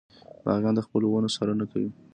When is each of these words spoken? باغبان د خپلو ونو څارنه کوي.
باغبان 0.45 0.73
د 0.75 0.79
خپلو 0.85 1.05
ونو 1.09 1.29
څارنه 1.35 1.65
کوي. 1.71 1.89